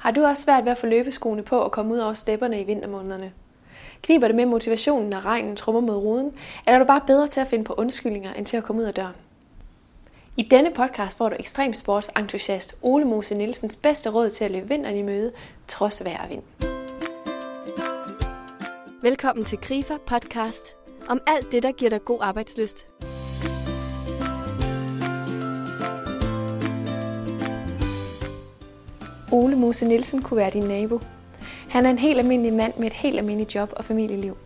[0.00, 2.64] Har du også svært ved at få løbeskoene på og komme ud over stepperne i
[2.64, 3.32] vintermånederne?
[4.02, 6.32] Kniber det med motivationen, når regnen trummer mod ruden,
[6.66, 8.86] eller er du bare bedre til at finde på undskyldninger, end til at komme ud
[8.86, 9.14] af døren?
[10.36, 14.96] I denne podcast får du ekstremsportsentusiast Ole Mose Nielsens bedste råd til at løbe vinteren
[14.96, 15.32] i møde,
[15.68, 16.42] trods vejr og vind.
[19.02, 20.76] Velkommen til Grifer podcast
[21.08, 22.86] om alt det, der giver dig god arbejdsløst.
[29.32, 31.00] Ole Mose Nielsen kunne være din nabo.
[31.68, 34.36] Han er en helt almindelig mand med et helt almindeligt job og familieliv.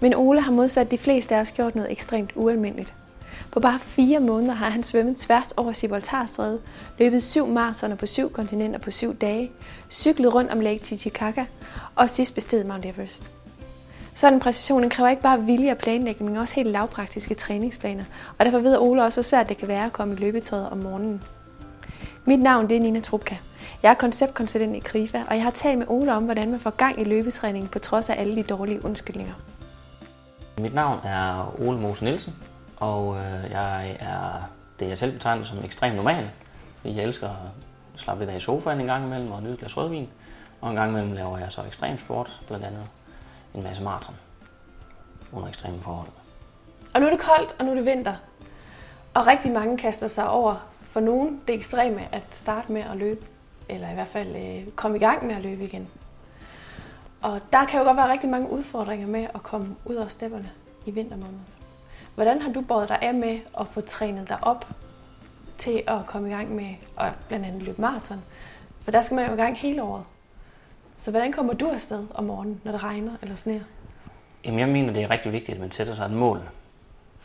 [0.00, 2.94] Men Ole har modsat de fleste af os gjort noget ekstremt ualmindeligt.
[3.52, 6.60] På bare fire måneder har han svømmet tværs over Gibraltarstrædet,
[6.98, 9.50] løbet syv maratoner på syv kontinenter på syv dage,
[9.90, 11.44] cyklet rundt om Lake Titicaca
[11.94, 13.30] og sidst besteget Mount Everest.
[14.14, 18.04] Sådan en præcision kræver ikke bare vilje og planlægning, men også helt lavpraktiske træningsplaner,
[18.38, 20.78] og derfor ved Ole også, hvor svært det kan være at komme i løbetøjet om
[20.78, 21.22] morgenen.
[22.24, 23.36] Mit navn det er Nina Trupka.
[23.82, 26.70] Jeg er konceptkonsulent i Krifa, og jeg har talt med Ole om, hvordan man får
[26.70, 29.34] gang i løbetræningen på trods af alle de dårlige undskyldninger.
[30.58, 32.34] Mit navn er Ole Mose Nielsen,
[32.76, 36.30] og øh, jeg er det, jeg selv betegner som ekstremt normal.
[36.80, 39.58] Fordi jeg elsker at slappe lidt af i sofaen en gang imellem og nyde et
[39.58, 40.08] glas rødvin.
[40.60, 42.82] Og en gang imellem laver jeg så ekstrem sport, blandt andet
[43.54, 44.14] en masse maraton
[45.32, 46.08] under ekstreme forhold.
[46.94, 48.14] Og nu er det koldt, og nu er det vinter.
[49.14, 53.26] Og rigtig mange kaster sig over for nogen det ekstreme at starte med at løbe,
[53.68, 55.88] eller i hvert fald øh, komme i gang med at løbe igen.
[57.22, 60.50] Og der kan jo godt være rigtig mange udfordringer med at komme ud af stepperne
[60.86, 61.46] i vintermåneden.
[62.14, 64.68] Hvordan har du båret dig af med at få trænet dig op
[65.58, 68.22] til at komme i gang med at blandt andet løbe maraton?
[68.84, 70.04] For der skal man jo i gang hele året.
[70.96, 73.60] Så hvordan kommer du afsted om morgenen, når det regner eller sneer?
[74.44, 76.40] Jamen, jeg mener, det er rigtig vigtigt, at man sætter sig et mål.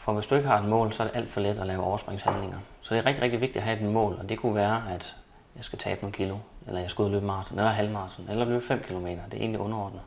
[0.06, 1.84] For hvis du ikke har et mål, så er det alt for let at lave
[1.84, 2.58] overspringshandlinger.
[2.82, 5.16] Så det er rigtig, rigtig vigtigt at have et mål, og det kunne være, at
[5.56, 8.46] jeg skal tabe nogle kilo, eller jeg skal ud og løbe maraton, eller halvmaraton, eller
[8.46, 9.06] løbe 5 km.
[9.06, 10.02] Det er egentlig underordnet.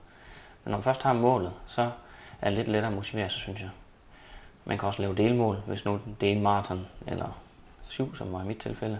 [0.64, 1.90] Men når man først har målet, så
[2.40, 3.70] er det lidt lettere at motivere sig, synes jeg.
[4.64, 7.38] Man kan også lave delmål, hvis nu det er en maraton, eller
[7.88, 8.98] syv, som var i mit tilfælde.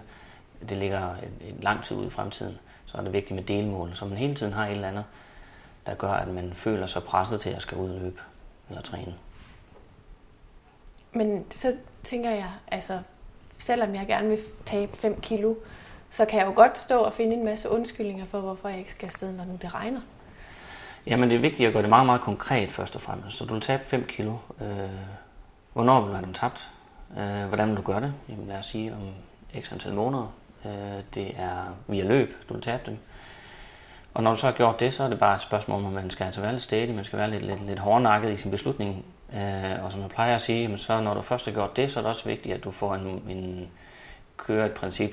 [0.69, 3.95] Det ligger en, en lang tid ud i fremtiden, så er det vigtigt med delmål,
[3.95, 5.05] så man hele tiden har et eller andet,
[5.85, 8.21] der gør, at man føler sig presset til at skal ud og løbe
[8.69, 9.13] eller træne.
[11.11, 12.99] Men så tænker jeg, altså
[13.57, 15.55] selvom jeg gerne vil tabe 5 kilo,
[16.09, 18.91] så kan jeg jo godt stå og finde en masse undskyldninger for, hvorfor jeg ikke
[18.91, 20.01] skal afsted, når nu det regner.
[21.05, 23.37] Jamen det er vigtigt at gøre det meget, meget konkret først og fremmest.
[23.37, 24.33] Så du vil tabe 5 kilo.
[24.61, 24.67] Øh,
[25.73, 26.71] hvornår vil du have dem tabt?
[27.17, 28.13] Øh, hvordan vil du gøre det?
[28.29, 29.09] Jamen lad os sige om
[29.61, 30.33] x antal måneder.
[30.65, 32.97] Øh, det er via løb, du vil tabe dem.
[34.19, 35.93] Og når du så har gjort det, så er det bare et spørgsmål om, at
[35.93, 38.51] man skal altså være lidt stedig, man skal være lidt, lidt, lidt hårdnakket i sin
[38.51, 39.05] beslutning.
[39.33, 41.91] Øh, og som jeg plejer at sige, jamen, så når du først har gjort det,
[41.91, 43.67] så er det også vigtigt, at du får en, en
[44.37, 45.11] kører et princip,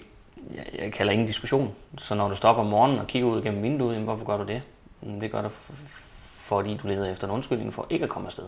[0.55, 1.75] jeg, jeg kalder ingen diskussion.
[1.99, 4.45] Så når du stopper om morgenen og kigger ud gennem vinduet, jamen, hvorfor gør du
[4.45, 4.63] det?
[5.21, 5.49] Det gør du,
[6.39, 8.45] fordi du leder efter en undskyldning for ikke at komme afsted.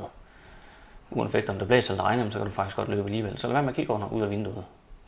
[1.10, 3.38] Uanset om det blæser eller regner, så kan du faktisk godt løbe alligevel.
[3.38, 4.64] Så lad være med at kigge under ud af vinduet.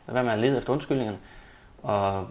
[0.07, 1.17] Lad være med at lede efter undskyldningerne,
[1.83, 2.27] og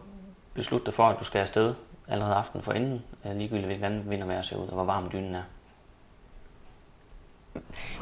[0.55, 1.75] beslutte dig for, at du skal afsted
[2.11, 5.35] allerede aften for enden, ligegyldigt hvilken vind og vejr ser ud, og hvor varm dynen
[5.35, 5.43] er.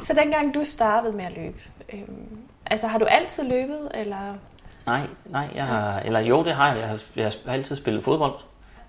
[0.01, 1.59] Så dengang du startede med at løbe,
[1.93, 4.35] øhm, altså har du altid løbet, eller?
[4.87, 6.81] Nej, nej, jeg har, eller jo, det har jeg.
[6.81, 8.35] Jeg har, jeg har altid spillet fodbold,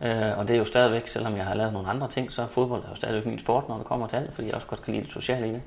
[0.02, 2.84] øh, og det er jo stadigvæk, selvom jeg har lavet nogle andre ting, så fodbold
[2.84, 4.94] er jo stadigvæk min sport, når det kommer til alt, fordi jeg også godt kan
[4.94, 5.62] lide det sociale i det.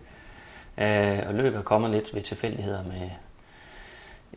[0.79, 3.11] Øh, og løbet er kommet lidt ved tilfældigheder med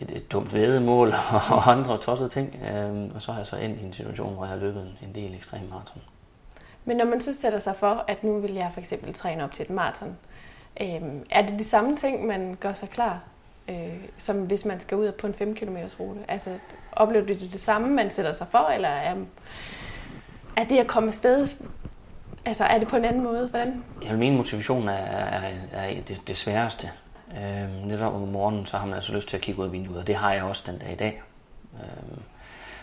[0.01, 1.13] et, et dumt vedemål
[1.51, 4.44] og andre tossede ting, øh, og så har jeg så endt i en situation, hvor
[4.44, 6.01] jeg har løbet en, del ekstrem maraton.
[6.85, 9.51] Men når man så sætter sig for, at nu vil jeg for eksempel træne op
[9.51, 10.17] til et maraton,
[10.81, 13.23] øh, er det de samme ting, man gør sig klar,
[13.69, 13.75] øh,
[14.17, 16.19] som hvis man skal ud på en 5 km rute?
[16.28, 16.50] Altså,
[16.91, 19.16] oplever du det det samme, man sætter sig for, eller er,
[20.57, 21.47] er det at komme afsted,
[22.45, 23.47] altså er det på en anden måde?
[23.47, 23.84] Hvordan?
[24.03, 26.91] Ja, min motivation er, er, er det, det sværeste.
[27.31, 29.99] Øh, netop om morgenen, så har man altså lyst til at kigge ud af vinduet,
[29.99, 31.21] og det har jeg også den dag i dag.
[31.73, 32.17] Øh,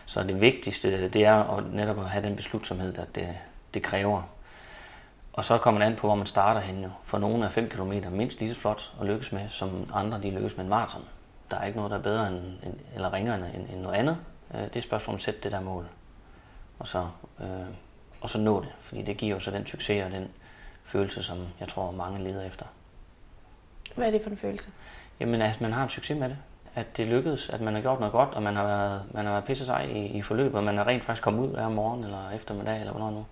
[0.06, 3.28] så det vigtigste, det er at netop at have den beslutsomhed, at det,
[3.74, 4.22] det kræver.
[5.32, 6.82] Og så kommer det an på, hvor man starter hen.
[6.82, 6.90] Jo.
[7.04, 10.30] For nogle er 5 km mindst lige så flot at lykkes med, som andre de
[10.30, 11.02] lykkes med en maraton.
[11.50, 14.18] Der er ikke noget, der er bedre end, end, eller ringere end, end noget andet.
[14.54, 15.86] Øh, det er et spørgsmål om at sætte det der mål.
[16.78, 17.06] Og så,
[17.40, 17.46] øh,
[18.20, 20.28] og så nå det, fordi det giver jo så den succes og den
[20.84, 22.66] følelse, som jeg tror mange leder efter.
[23.94, 24.70] Hvad er det for en følelse?
[25.20, 26.36] Jamen, at man har en succes med det.
[26.74, 29.32] At det lykkedes, at man har gjort noget godt, og man har været, man har
[29.32, 32.04] været pisse sig i, i forløbet, og man har rent faktisk kommet ud hver morgen
[32.04, 33.26] eller eftermiddag, eller hvornår nu.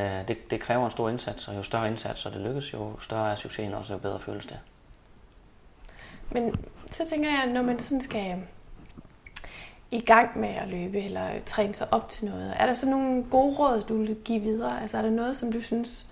[0.00, 3.00] Øh, det, det kræver en stor indsats, og jo større indsats, og det lykkes, jo
[3.00, 4.58] større er succesen også, jo bedre føles det.
[6.30, 6.54] Men
[6.90, 8.42] så tænker jeg, når man sådan skal
[9.90, 12.54] i gang med at løbe eller træne sig op til noget.
[12.56, 14.80] Er der så nogle gode råd, du vil give videre?
[14.80, 16.06] Altså er der noget, som du synes,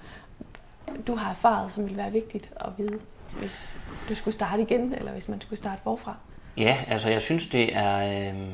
[1.06, 2.98] du har erfaret, som vil være vigtigt at vide,
[3.38, 3.76] hvis
[4.08, 6.16] du skulle starte igen, eller hvis man skulle starte forfra?
[6.56, 8.30] Ja, altså jeg synes, det er...
[8.32, 8.48] Øh,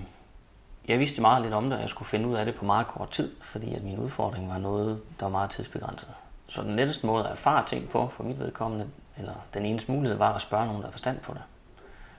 [0.88, 2.86] jeg vidste meget lidt om det, og jeg skulle finde ud af det på meget
[2.86, 6.08] kort tid, fordi at min udfordring var noget, der var meget tidsbegrænset.
[6.48, 8.86] Så den letteste måde at erfare ting på, for mit vedkommende,
[9.18, 11.42] eller den eneste mulighed, var at spørge nogen, der har forstand på det.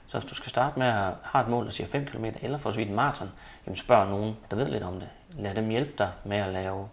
[0.07, 2.57] Så hvis du skal starte med at have et mål, der siger 5 km, eller
[2.57, 3.31] for så vidt en maraton,
[3.65, 5.09] jamen spørg nogen, der ved lidt om det.
[5.37, 6.87] Lad dem hjælpe dig med at lave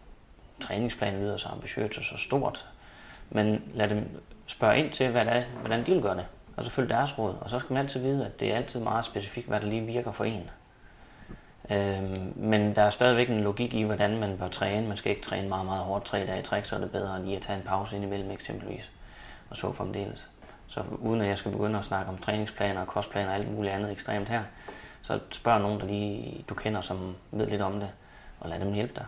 [0.61, 2.69] træningsplanen videre så ambitiøst og så stort.
[3.31, 6.26] Men lad dem spørge ind til, hvad det er, hvordan de vil gøre det.
[6.56, 7.35] Og så følg deres råd.
[7.41, 9.87] Og så skal man altid vide, at det er altid meget specifikt, hvad der lige
[9.87, 10.50] virker for en.
[11.70, 14.88] Øhm, men der er stadigvæk en logik i, hvordan man bør træne.
[14.88, 17.25] Man skal ikke træne meget, meget hårdt tre dage i træk, så er det bedre
[17.25, 18.91] lige at tage en pause indimellem eksempelvis.
[19.50, 20.29] Og så fremdeles.
[20.69, 23.75] Så uden at jeg skal begynde at snakke om træningsplaner og kostplaner og alt muligt
[23.75, 24.43] andet ekstremt her,
[25.02, 27.91] så spørg nogen, der lige du kender, som ved lidt om det,
[28.41, 29.05] og lad dem hjælpe dig.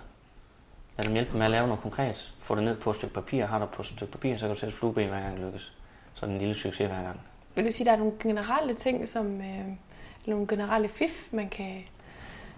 [0.99, 2.35] Lad dem hjælpe med at lave noget konkret.
[2.39, 3.47] Få det ned på et stykke papir.
[3.47, 5.73] Har du på et stykke papir, så kan du sætte flueben hver gang lykkes.
[6.15, 7.21] Så er det en lille succes hver gang.
[7.55, 9.65] Vil du sige, at der er nogle generelle ting, som øh,
[10.27, 11.85] nogle generelle fif, man kan...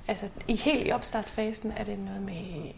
[0.08, 2.72] Altså, i helt i opstartsfasen er det noget med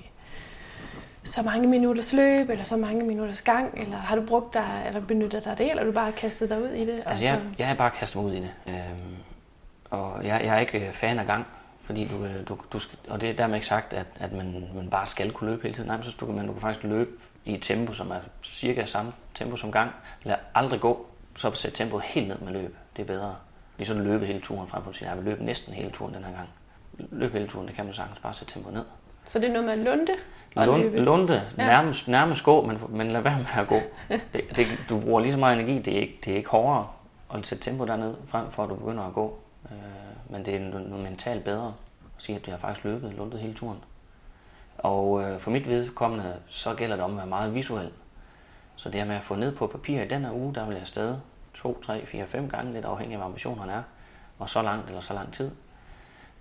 [1.24, 5.00] så mange minutters løb, eller så mange minutters gang, eller har du brugt dig, eller
[5.00, 6.92] benyttet dig af det, eller har du bare kastet dig ud i det?
[6.92, 7.24] Altså, altså...
[7.24, 8.50] Jeg, jeg har bare kastet mig ud i det.
[8.66, 9.16] Øhm,
[9.90, 11.46] og jeg, jeg er ikke fan af gang,
[11.86, 14.90] fordi du, du, du skal, og det er dermed ikke sagt, at, at man, man
[14.90, 15.86] bare skal kunne løbe hele tiden.
[15.86, 17.10] Nej, men så du, man, du kan faktisk løbe
[17.44, 19.90] i et tempo, som er cirka samme tempo som gang.
[20.22, 21.06] Lad aldrig gå,
[21.36, 22.76] så sæt tempoet helt ned med løb.
[22.96, 23.36] Det er bedre.
[23.78, 26.14] Lige sådan løbe hele turen frem for at sige, jeg vil løbe næsten hele turen
[26.14, 26.48] den her gang.
[26.98, 28.84] Løb hele turen, det kan man sagtens bare sætte tempoet ned.
[29.24, 30.12] Så det er noget med at lunde?
[30.56, 33.80] Lunde, lunde nærmest, nærmest gå, men, men lad være med at gå.
[34.08, 36.88] Det, det, du bruger lige så meget energi, det er ikke, det er ikke hårdere
[37.34, 39.38] at sætte tempo derned, frem for at du begynder at gå.
[39.70, 41.74] Øh, men det er noget mentalt bedre
[42.16, 43.78] at sige, at det har faktisk løbet, lundet hele turen.
[44.78, 47.90] Og øh, for mit vedkommende, så gælder det om at være meget visuel.
[48.76, 50.72] Så det her med at få ned på papir i den her uge, der vil
[50.72, 51.16] jeg afsted
[51.54, 53.82] 2, 3, 4, 5 gange, lidt afhængig af, hvad ambitionerne er,
[54.38, 55.50] og så langt eller så lang tid.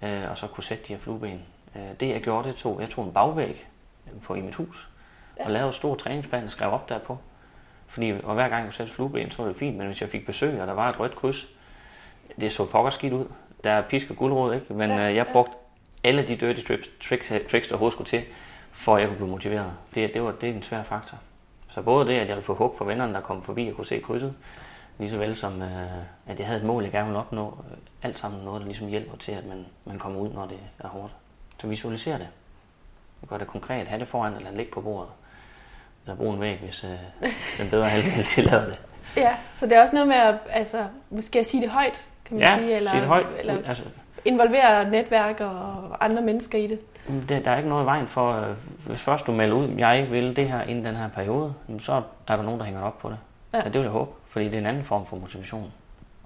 [0.01, 1.41] Øh, og så kunne sætte de her flueben.
[1.75, 3.67] Øh, det jeg gjorde, det tog, jeg tog en bagvæg
[4.23, 4.89] på i mit hus,
[5.37, 5.45] ja.
[5.45, 7.17] og lavede en stor træningsplan og skrev op derpå.
[7.87, 10.25] Fordi og hver gang jeg satte flueben, så var det fint, men hvis jeg fik
[10.25, 11.47] besøg, og der var et rødt kryds,
[12.41, 13.25] det så pokker skidt ud.
[13.63, 14.73] Der er pisk og guldråd, ikke?
[14.73, 15.53] Men ja, øh, jeg brugte
[16.03, 18.23] alle de dirty tricks, tricks, tricks, der overhovedet skulle til,
[18.71, 19.73] for at jeg kunne blive motiveret.
[19.95, 21.17] Det, det, var, det er en svær faktor.
[21.69, 23.85] Så både det, at jeg ville få hug for vennerne, der kom forbi og kunne
[23.85, 24.33] se krydset,
[24.97, 27.57] lige så vel som, øh, at jeg havde et mål, jeg gerne ville opnå.
[27.71, 30.59] Øh, alt sammen noget, der ligesom hjælper til, at man, man kommer ud, når det
[30.79, 31.13] er hårdt.
[31.61, 32.27] Så visualiser det.
[33.29, 33.87] Gør det konkret.
[33.87, 35.09] Ha' det foran, eller læg på bordet.
[36.05, 36.89] Eller brug en væg, hvis øh,
[37.57, 38.81] den bedre halvdel tillader det.
[39.17, 42.37] Ja, så det er også noget med at altså, måske at sige det højt, kan
[42.37, 42.75] man ja, sige.
[42.75, 43.27] Eller, højt.
[43.39, 43.83] Eller altså,
[44.25, 46.79] involvere netværk og andre mennesker i det.
[47.29, 47.45] det.
[47.45, 48.55] Der er ikke noget i vejen for, øh,
[48.87, 52.35] hvis først du melder ud, jeg vil det her inden den her periode, så er
[52.35, 53.17] der nogen, der hænger op på det.
[53.53, 53.57] Ja.
[53.57, 55.71] ja det vil jeg håbe, fordi det er en anden form for motivation.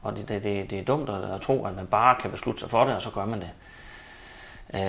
[0.01, 2.60] Og det, det, det, det er dumt at, at tro, at man bare kan beslutte
[2.60, 3.50] sig for det, og så gør man det.
[4.74, 4.81] Øh,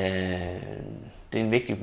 [1.33, 1.79] det er en vigtig,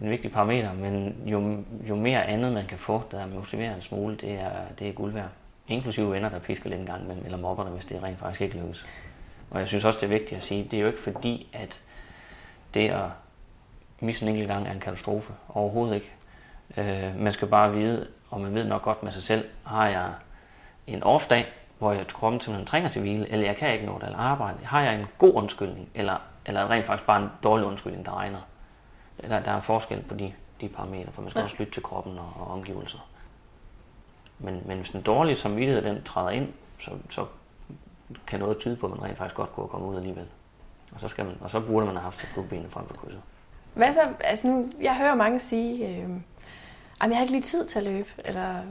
[0.00, 1.56] en vigtig parameter, men jo,
[1.88, 5.12] jo mere andet man kan få, der motiverer en smule, det er, det er guld
[5.12, 5.28] værd.
[5.68, 8.40] Inklusive venner, der pisker lidt en gang imellem, eller mobber dig, hvis det rent faktisk
[8.40, 8.86] ikke lykkes.
[9.50, 11.82] Og jeg synes også, det er vigtigt at sige, det er jo ikke fordi, at
[12.74, 13.04] det at
[14.00, 15.32] misse en enkelt gang er en katastrofe.
[15.48, 16.12] Overhovedet ikke.
[16.76, 20.10] Øh, man skal bare vide, og man ved nok godt med sig selv, har jeg
[20.86, 21.46] en off-dag,
[21.78, 24.58] hvor jeg kroppen simpelthen trænger til hvile, eller jeg kan ikke nå det, eller arbejde.
[24.64, 28.40] Har jeg en god undskyldning, eller, eller rent faktisk bare en dårlig undskyldning, der regner.
[29.20, 31.44] Der, der er forskel på de, de parametre, for man skal ja.
[31.44, 32.98] også lytte til kroppen og, og omgivelser.
[34.38, 37.26] Men, men hvis den dårlige samvittighed den træder ind, så, så
[38.26, 40.26] kan noget tyde på, at man rent faktisk godt kunne komme ud alligevel.
[40.94, 43.22] Og så, skal man, og så burde man have haft benene frem for krydset.
[43.74, 44.00] Hvad så?
[44.20, 46.08] Altså nu, jeg hører mange sige, øh,
[47.00, 48.62] jeg har ikke lige tid til at løbe, eller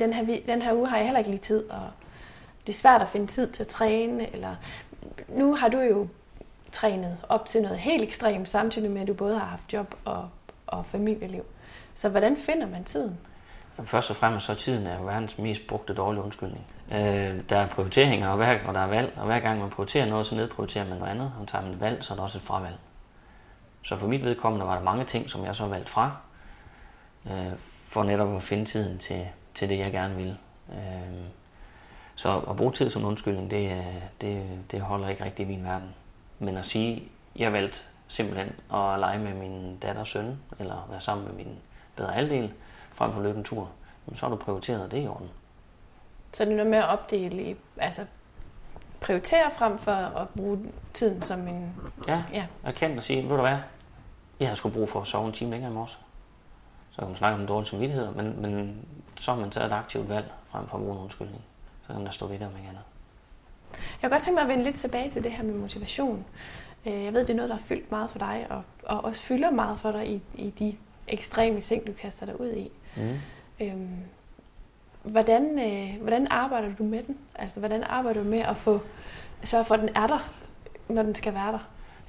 [0.00, 1.90] den her, den her uge har jeg heller ikke lige tid, og
[2.66, 4.56] det er svært at finde tid til at træne, eller
[5.28, 6.08] nu har du jo
[6.72, 10.28] trænet op til noget helt ekstremt, samtidig med, at du både har haft job og,
[10.66, 11.44] og familieliv.
[11.94, 13.18] Så hvordan finder man tiden?
[13.82, 16.66] Først og fremmest så er tiden er verdens mest brugte dårlige undskyldning.
[16.92, 20.06] Øh, der er prioriteringer, og, hver, og der er valg, og hver gang man prioriterer
[20.06, 22.38] noget, så nedprioriterer man noget andet, og tager man et valg, så er der også
[22.38, 22.76] et fravalg.
[23.82, 26.16] Så for mit vedkommende var der mange ting, som jeg så valgte fra,
[27.26, 27.52] øh,
[27.88, 30.38] for netop at finde tiden til, til det, jeg gerne ville.
[30.70, 31.24] Øh,
[32.14, 33.84] så at bruge tid som undskyldning, det,
[34.20, 35.94] det, det holder ikke rigtig i min verden.
[36.38, 37.02] Men at sige,
[37.36, 37.78] jeg valgte
[38.08, 41.58] simpelthen at lege med min datter og søn, eller være sammen med min
[41.96, 42.52] bedre halvdel,
[42.94, 43.68] frem for at løbe en tur,
[44.14, 45.28] så har du prioriteret det i orden.
[46.32, 48.06] Så det er noget med at opdele i, altså
[49.00, 50.58] prioritere frem for at bruge
[50.94, 51.74] tiden som en...
[52.08, 52.46] Ja, Ja.
[52.64, 53.56] erkende og sige, ved du hvad,
[54.40, 55.98] jeg har sgu brug for at sove en time længere i morges.
[56.90, 58.76] Så kan man snakke om dårlige samvittigheder, men, men
[59.20, 61.42] så har man taget et aktivt valg frem for at bruge en undskyldning.
[61.82, 62.82] Så kan man da stå ved det om ikke andet.
[63.72, 66.24] Jeg kunne godt tænke mig at vende lidt tilbage til det her med motivation.
[66.86, 69.22] Øh, Jeg ved, det er noget, der har fyldt meget for dig, og, og også
[69.22, 70.76] fylder meget for dig i, i de
[71.08, 72.70] ekstreme ting, du kaster dig ud i.
[72.96, 73.20] Mm.
[73.60, 73.88] Øhm,
[75.02, 77.16] hvordan, øh, hvordan arbejder du med den?
[77.34, 78.80] Altså, hvordan arbejder du med at få
[79.44, 80.30] sørge for, at den er der,
[80.88, 81.58] når den skal være der?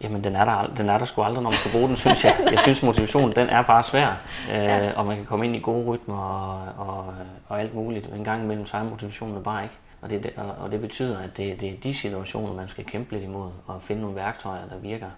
[0.02, 2.24] Jamen, den er, der, den er der sgu aldrig, når man skal bruge den, synes
[2.24, 2.36] jeg.
[2.52, 4.08] Jeg synes, motivationen, den er bare svær.
[4.52, 4.92] Øh, Ja.
[4.96, 7.14] Og man kan komme ind i gode rytmer og, og,
[7.48, 8.08] og alt muligt.
[8.14, 9.76] En gang imellem, så er motivationen bare ikke.
[10.02, 13.12] Og det, og, og det betyder, at det, det er de situationer, man skal kæmpe
[13.12, 15.10] lidt imod, og finde nogle værktøjer, der virker.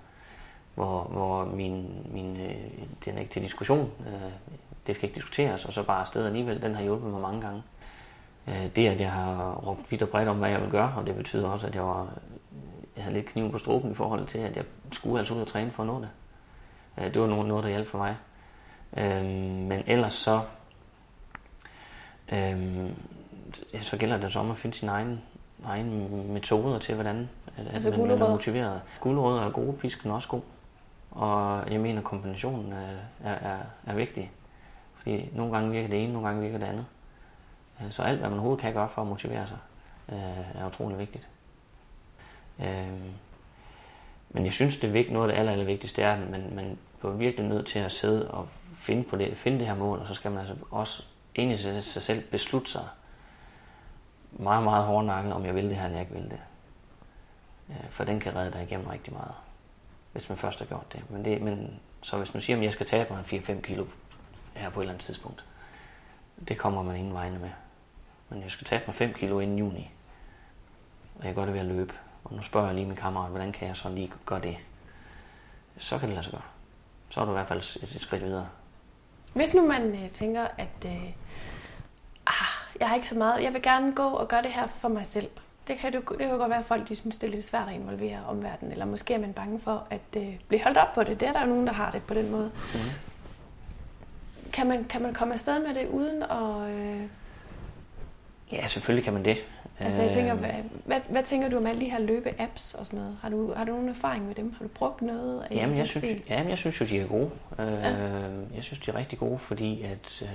[0.75, 2.55] Hvor, hvor min, min, øh,
[3.05, 4.31] den er ikke til diskussion, øh,
[4.87, 7.63] det skal ikke diskuteres, og så bare afsted alligevel, den har hjulpet mig mange gange.
[8.47, 11.07] Øh, det, at jeg har råbt vidt og bredt om, hvad jeg vil gøre, og
[11.07, 12.13] det betyder også, at jeg, var,
[12.95, 15.47] jeg havde lidt kniven på struben i forhold til, at jeg skulle altså ud og
[15.47, 16.09] træne for at nå det.
[16.97, 18.17] Øh, det var noget, noget der hjalp for mig.
[18.97, 19.25] Øh,
[19.67, 20.41] men ellers så,
[23.81, 25.21] så gælder det så om at finde sin egen,
[25.65, 28.81] egen metoder til, hvordan at, Altså man, man er motiveret.
[28.99, 30.41] Gulerødder er gode, pisken er også god.
[31.11, 32.89] Og jeg mener, kombinationen er,
[33.23, 34.31] er, er, er vigtig.
[35.07, 36.85] Fordi nogle gange virker det ene, nogle gange virker det andet.
[37.81, 39.57] Øh, så alt, hvad man overhovedet kan gøre for at motivere sig,
[40.09, 41.29] øh, er utrolig vigtigt.
[42.59, 42.87] Øh,
[44.29, 46.55] Men jeg synes, det er vigtigt, noget af det aller, aller vigtigste er, at man,
[46.55, 49.99] man bliver virkelig nødt til at sidde og finde, på det, finde det her mål,
[49.99, 51.03] og så skal man altså også
[51.35, 52.87] ind i sig sig selv beslutte sig
[54.31, 56.39] meget, meget hårdnakket, om jeg vil det her, eller jeg ikke vil det.
[57.69, 59.35] Øh, For den kan redde dig igennem rigtig meget,
[60.11, 61.09] hvis man først har gjort det.
[61.09, 63.85] Men, det, men så hvis man siger, at jeg skal tabe mig 4-5 kilo
[64.57, 65.45] her på et eller andet tidspunkt,
[66.47, 67.49] det kommer man ingen vegne med.
[68.29, 69.91] Men jeg skal tabe mig 5 kilo inden juni,
[71.19, 71.93] og jeg gør det ved at løbe.
[72.23, 74.57] Og nu spørger jeg lige min kammerat, hvordan kan jeg så lige gøre det?
[75.77, 76.41] Så kan det lade sig gøre.
[77.09, 78.47] Så er du i hvert fald et, et skridt videre.
[79.33, 81.09] Hvis nu man øh, tænker, at øh,
[82.27, 82.47] ah,
[82.79, 85.05] jeg har ikke så meget, jeg vil gerne gå og gøre det her for mig
[85.05, 85.29] selv.
[85.67, 87.45] Det kan, det, det kan jo godt være, at folk de synes, det er lidt
[87.45, 90.93] svært at involvere omverdenen, eller måske er man bange for at øh, blive holdt op
[90.95, 91.19] på det.
[91.19, 92.51] Det er der jo nogen, der har det på den måde.
[92.73, 92.79] Mm.
[94.57, 96.69] Kan man, kan man komme afsted med det uden at...
[96.69, 97.01] Øh,
[98.51, 99.37] Ja, selvfølgelig kan man det.
[99.79, 100.51] altså jeg tænker, Øh, hvad,
[100.85, 103.17] hvad, hvad tænker du om alle de her løbe-apps og sådan noget?
[103.21, 104.53] Har du, har du nogen erfaring med dem?
[104.57, 106.23] Har du brugt noget af Jamen, jeg synes, stil?
[106.29, 107.29] jamen, jeg synes jo, de er gode.
[107.59, 107.89] Øh, Ja.
[108.55, 110.29] Jeg synes, de er rigtig gode, fordi at øh,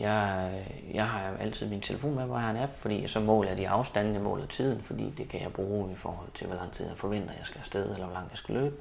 [0.00, 0.50] jeg,
[0.94, 3.58] jeg har altid min telefon med, hvor jeg har en app, fordi så måler jeg
[3.58, 6.72] de afstande, jeg måler tiden, fordi det kan jeg bruge i forhold til, hvor lang
[6.72, 8.76] tid jeg forventer, jeg skal afsted, eller hvor langt jeg skal løbe,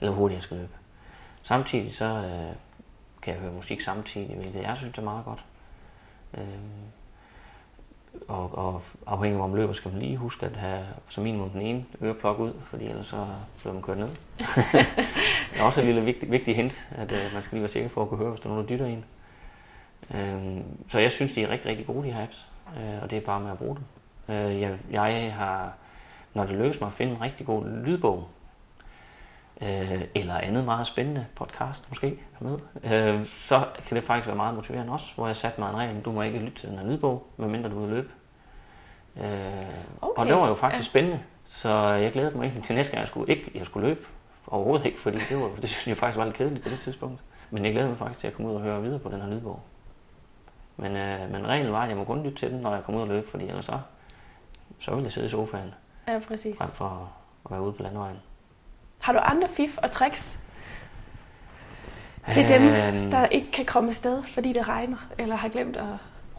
[0.00, 0.72] eller hvor hurtigt jeg skal løbe.
[1.42, 2.54] Samtidig så øh,
[3.24, 5.44] kan jeg høre musik samtidig, hvilket jeg synes er meget godt.
[6.34, 6.44] Øh,
[8.28, 11.50] og, og afhængig af hvor man løber, skal man lige huske at have som minimum
[11.50, 13.26] den ene øreplok ud, fordi ellers så
[13.60, 14.08] bliver man kørt ned.
[15.52, 17.88] det er også et lille vigtigt, vigtigt hint, at øh, man skal lige være sikker
[17.88, 19.04] på at kunne høre, hvis der er nogen, der dytter en.
[20.14, 23.16] Øh, så jeg synes, de er rigtig, rigtig gode, de her apps, øh, og det
[23.16, 23.84] er bare med at bruge dem.
[24.34, 25.72] Øh, jeg, jeg har,
[26.34, 28.28] når det lykkes mig at finde en rigtig god lydbog,
[29.60, 34.54] øh, eller andet meget spændende podcast måske med, øh, så kan det faktisk være meget
[34.54, 36.86] motiverende også, hvor jeg satte mig en regel, du må ikke lytte til den her
[36.86, 38.08] lydbog, medmindre du er ude at løbe.
[39.16, 39.64] Øh,
[40.00, 40.90] Okay, Og det var jo faktisk ja.
[40.90, 44.00] spændende, så jeg glædede mig egentlig til næste gang, jeg skulle, ikke, jeg skulle løbe,
[44.46, 47.20] overhovedet ikke, fordi det, var, det synes jeg faktisk var lidt kedeligt på det tidspunkt.
[47.50, 49.28] Men jeg glæder mig faktisk til at komme ud og høre videre på den her
[49.30, 49.60] lydbog.
[50.76, 53.00] Men, øh, men reglen var, at jeg må kun lytte til den, når jeg kommer
[53.00, 53.78] ud og løbe, fordi ellers så,
[54.80, 55.74] så vil jeg sidde i sofaen,
[56.08, 56.58] Ja, præcis.
[56.58, 57.12] frem for
[57.44, 58.16] at være ude på landevejen.
[59.00, 60.38] Har du andre fif og tricks
[62.32, 65.84] til dem, Øhm, der ikke kan komme afsted, fordi det regner, eller har glemt at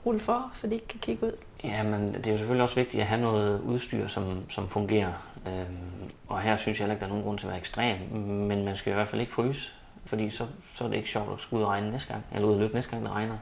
[0.05, 1.31] rulle for, så de ikke kan kigge ud?
[1.63, 5.13] Ja, men det er jo selvfølgelig også vigtigt at have noget udstyr, som, som fungerer.
[5.47, 7.97] Øhm, og her synes jeg heller ikke, der er nogen grund til at være ekstrem,
[8.21, 9.71] men man skal i hvert fald ikke fryse,
[10.05, 10.45] fordi så,
[10.75, 12.59] så er det ikke sjovt at skulle ud og regne næste gang, eller ud og
[12.59, 13.37] løbe næste gang, det regner.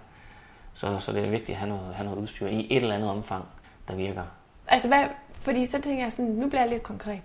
[0.74, 3.10] Så, så det er vigtigt at have noget, have noget udstyr i et eller andet
[3.10, 3.46] omfang,
[3.88, 4.24] der virker.
[4.68, 7.22] Altså, hvad, fordi så tænker jeg sådan, nu bliver jeg lidt konkret.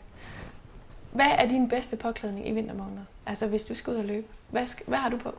[1.12, 3.04] Hvad er din bedste påklædning i vintermåneder?
[3.26, 4.26] Altså, hvis du skal ud og løbe.
[4.50, 5.34] Hvad, skal, hvad har du på?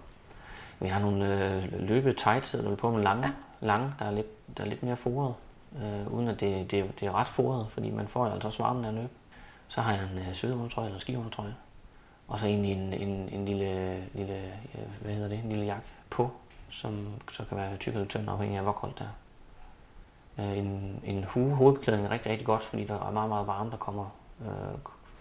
[0.80, 3.32] Vi har nogle øh, løbe tights, der er på med lange, Ja.
[3.68, 5.34] lange der, er lidt, der er lidt mere foret,
[5.84, 8.64] øh, uden at det, det, det er ret foret, fordi man får jo altså også
[8.64, 9.10] varmen af at løbe.
[9.68, 11.56] Så har jeg en øh, svedundertrøje eller skiundertrøje,
[12.28, 14.34] og så egentlig en, en, en lille, lille,
[14.76, 16.32] ja, hvad hedder det, en lille jakke på,
[16.70, 19.10] som så kan være tyk eller tynd, afhængig af hvor koldt det
[20.38, 20.52] er.
[20.52, 23.72] Øh, en, en hue, hovedbeklædning er rigtig, rigtig godt, fordi der er meget, meget varme,
[23.72, 24.06] der kommer,
[24.42, 24.48] øh,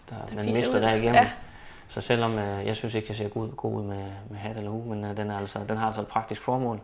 [0.09, 0.81] der, Der man mister ud.
[0.81, 1.13] der igennem.
[1.15, 1.29] Ja.
[1.87, 4.71] Så selvom øh, jeg synes ikke, jeg ser god, god ud med, med hat eller
[4.71, 6.79] hue, men øh, den, er altså, den har altså et praktisk formål.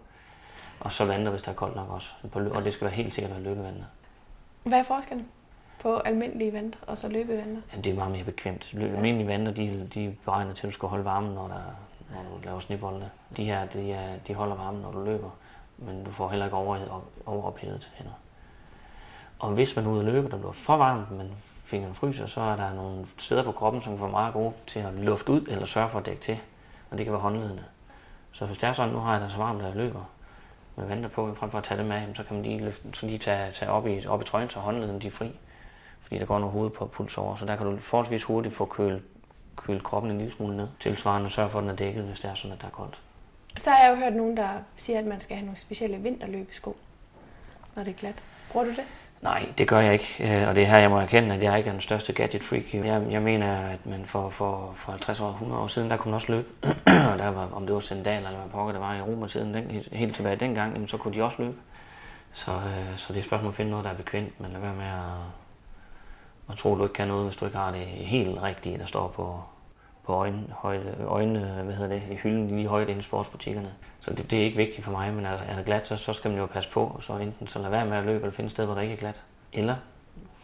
[0.79, 2.09] Og så vandrer, hvis der er koldt nok også.
[2.33, 3.83] Og det skal være helt sikkert være løbevandrer.
[4.63, 5.27] Hvad er forskellen
[5.79, 7.61] på almindelige vanter og så løbevanter?
[7.71, 8.63] Jamen, det er meget mere bekvemt.
[8.73, 11.61] Lø- Almindelige vanter, de, de er beregnet til, at du skal holde varmen, når, der,
[12.15, 13.09] når du laver snibolde.
[13.37, 15.29] De her, de, er, de holder varmen, når du løber,
[15.77, 18.13] men du får heller ikke over, overophedet hænder.
[19.39, 21.31] Og hvis man er ude at løbe, der bliver for varmt, men
[21.65, 24.93] fingeren fryser, så er der nogle steder på kroppen, som får meget gode til at
[24.93, 26.39] lufte ud eller sørge for at dække til.
[26.89, 27.63] Og det kan være håndledende.
[28.31, 30.09] Så hvis det er sådan, nu har jeg det så varmt, at jeg løber
[30.75, 33.05] med vanter på, frem for at tage dem med, så kan man lige, løfte, så
[33.05, 35.31] lige tage, tage op, i, op i trøjen, så håndleden de er fri.
[36.01, 38.65] Fordi der går noget hoved på puls over, så der kan du forholdsvis hurtigt få
[38.65, 39.01] kølet,
[39.55, 40.67] køle kroppen en lille smule ned.
[40.79, 42.99] Tilsvarende sørge for, at den er dækket, hvis det er sådan, at der er koldt.
[43.57, 46.77] Så har jeg jo hørt nogen, der siger, at man skal have nogle specielle vinterløbesko,
[47.75, 48.23] når det er glat.
[48.51, 48.83] Bruger du det?
[49.25, 51.57] Nej, det gør jeg ikke, øh, og det er her, jeg må erkende, at jeg
[51.57, 52.73] ikke er den største gadget freak.
[52.73, 56.09] Jeg, jeg mener, at man for, for, for 50 år, 100 år siden, der kunne
[56.09, 56.47] man også løbe.
[57.21, 59.71] der var, om det var sandaler eller hvad pokker det var i Roma siden, den,
[59.71, 61.55] helt, helt tilbage dengang, jamen, så kunne de også løbe.
[62.33, 64.61] Så, øh, så det er et spørgsmål at finde noget, der er bekvemt, men lad
[64.61, 67.85] være med at, at tro, at du ikke kan noget, hvis du ikke har det
[67.85, 69.39] helt rigtige, der står på,
[70.05, 73.69] på øjne, højde, øjne, hvad hedder det, i hylden lige højt inde i sportsbutikkerne.
[74.01, 76.13] Så det, det, er ikke vigtigt for mig, men er, er det glat, så, så
[76.13, 78.31] skal man jo passe på, og så enten så lade være med at løbe, eller
[78.31, 79.23] finde et sted, hvor der ikke er glat.
[79.53, 79.75] Eller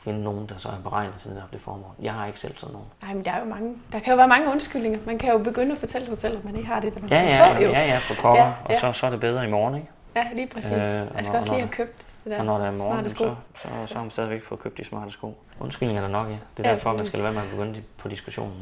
[0.03, 1.91] finde nogen, der så er beregnet til det, det formål.
[2.01, 2.87] Jeg har ikke selv sådan nogen.
[3.01, 4.99] Nej, men der er jo mange, der kan jo være mange undskyldninger.
[5.05, 7.09] Man kan jo begynde at fortælle sig selv, at man ikke har det, der man
[7.09, 7.63] ja, skal ja, på.
[7.63, 7.69] Jo.
[7.69, 8.43] Ja, ja, for pokker.
[8.43, 8.73] Ja, Ja.
[8.73, 9.87] Og så, så er det bedre i morgen, ikke?
[10.15, 10.71] Ja, lige præcis.
[10.71, 13.09] Øh, jeg skal når- også lige have købt det der Og når der er morgen,
[13.09, 13.23] sko.
[13.23, 15.37] så, så, så har man stadigvæk fået købt de smarte sko.
[15.59, 16.37] Undskyldninger er der nok, ja.
[16.57, 18.53] Det er Ja, derfor, man skal lade være med at begynde på diskussionen.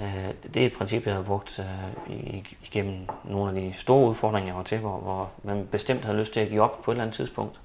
[0.00, 4.48] Øh, Det er et princip, jeg har brugt øh, igennem nogle af de store udfordringer,
[4.48, 6.94] jeg var til, hvor, hvor man bestemt havde lyst til at give op på et
[6.94, 7.60] eller andet tidspunkt.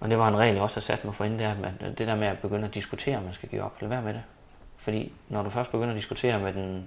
[0.00, 1.98] Og det var en regel, jeg også har sat mig for inden, det, er, at
[1.98, 3.76] det der med at begynde at diskutere, om man skal give op.
[3.80, 4.22] Lad være med det.
[4.76, 6.86] Fordi når du først begynder at diskutere med den,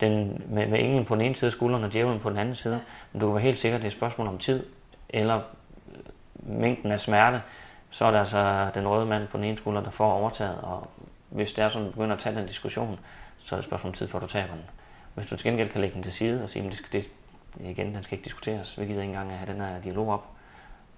[0.00, 2.54] den, med, med englen på den ene side af skulderen og djævlen på den anden
[2.54, 2.80] side,
[3.12, 4.66] men du kan være helt sikker, at det er et spørgsmål om tid,
[5.08, 5.40] eller
[6.34, 7.42] mængden af smerte,
[7.90, 10.88] så er det altså den røde mand på den ene skulder, der får overtaget, og
[11.30, 12.98] hvis det er sådan, at du begynder at tage den diskussion,
[13.44, 14.64] så er det et spørgsmål om tid, før du taber den.
[15.14, 17.10] Hvis du til gengæld kan lægge den til side og sige, at det skal, det,
[17.60, 20.26] igen, den skal ikke diskuteres, vi gider ikke engang at have den her dialog op.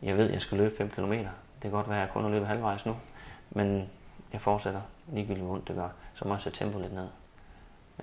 [0.02, 1.12] Jeg ved, jeg skal løbe 5 km.
[1.12, 1.26] Det
[1.62, 2.96] kan godt være, at jeg kun har løbet halvvejs nu,
[3.50, 3.88] men
[4.32, 4.80] jeg fortsætter
[5.12, 7.08] ligegyldigt, hvor ondt det gør, så må jeg sætte tempo lidt ned.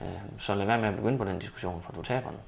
[0.02, 0.08] Øh,
[0.40, 2.40] Så lad være med at begynde på den diskussion, for du taber den.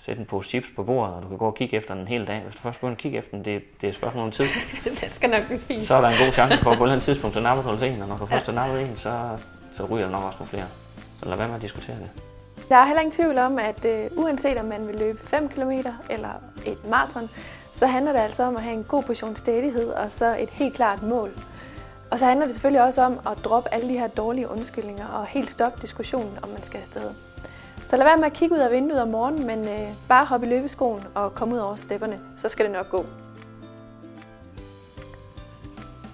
[0.00, 2.08] Sæt en pose chips på bordet, og du kan gå og kigge efter den en
[2.08, 2.40] hel dag.
[2.40, 4.44] Hvis du først begynder at kigge efter den, det, det er et spørgsmål om tid.
[5.00, 5.86] den skal nok blive spist.
[5.86, 7.62] Så er der en god chance for, at på et eller andet tidspunkt, så napper
[7.64, 9.38] du altså en, og når du først har nappet en, så,
[9.72, 10.66] så ryger der nok også nogle flere.
[11.18, 12.10] Så lad være med at diskutere det.
[12.68, 15.70] Der er heller ingen tvivl om, at øh, uanset om man vil løbe 5 km
[16.10, 16.30] eller
[16.66, 17.30] et maraton,
[17.74, 20.74] så handler det altså om at have en god portion stædighed og så et helt
[20.74, 21.30] klart mål.
[22.10, 25.26] Og så handler det selvfølgelig også om at droppe alle de her dårlige undskyldninger og
[25.26, 27.10] helt stoppe diskussionen, om man skal afsted.
[27.82, 30.46] Så lad være med at kigge ud af vinduet om morgenen, men øh, bare hoppe
[30.46, 33.06] i løbeskoen og komme ud over stepperne, så skal det nok gå.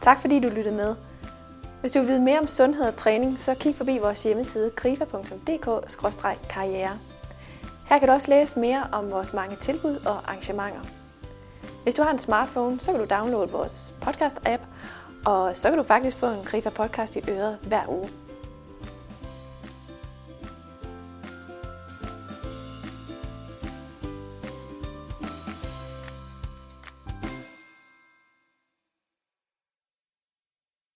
[0.01, 0.95] Tak fordi du lyttede med.
[1.85, 6.99] Hvis du vil vide mere om sundhed og træning, så kig forbi vores hjemmeside krifa.dk-karriere.
[7.89, 10.81] Her kan du også læse mere om vores mange tilbud og arrangementer.
[11.83, 14.61] Hvis du har en smartphone, så kan du downloade vores podcast-app,
[15.25, 18.09] og så kan du faktisk få en Krifa podcast i øret hver uge.